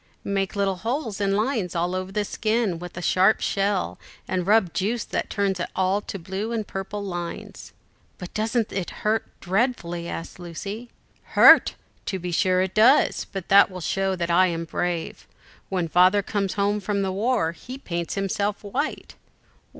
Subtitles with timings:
[0.23, 4.69] "Make little holes, and lines all over the skin with a sharp shell, and rub
[4.69, 7.71] in juice that turns it all to blue and purple lines."
[8.17, 10.89] "But doesn't it hurt dreadfully?" asked Lucy.
[11.37, 11.75] "Hurt!
[12.07, 15.27] to be sure it does, but that will show that I am brave.
[15.69, 19.13] When Father comes home from the war, he paints himself white."